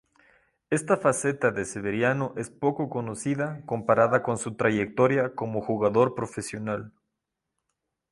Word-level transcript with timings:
Esta 0.71 0.97
faceta 0.97 1.51
de 1.51 1.63
Severiano 1.63 2.33
es 2.35 2.49
poco 2.49 2.89
conocida 2.89 3.61
comparada 3.67 4.23
con 4.23 4.39
su 4.39 4.55
trayectoria 4.55 5.35
como 5.35 5.61
jugador 5.61 6.15
profesional. 6.15 6.91